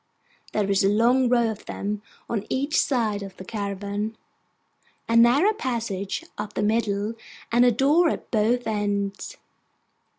There 0.53 0.67
is 0.71 0.83
a 0.83 0.89
long 0.89 1.29
row 1.29 1.51
of 1.51 1.67
them 1.67 2.01
on 2.27 2.47
each 2.49 2.75
side 2.81 3.21
of 3.21 3.37
the 3.37 3.45
caravan, 3.45 4.17
a 5.07 5.15
narrow 5.15 5.53
passage 5.53 6.25
up 6.39 6.53
the 6.53 6.63
middle, 6.63 7.13
and 7.51 7.63
a 7.65 7.71
door 7.71 8.09
at 8.09 8.31
both 8.31 8.65
ends. 8.65 9.37